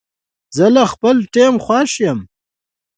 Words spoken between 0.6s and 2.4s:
له خپل ټیم خوښ یم.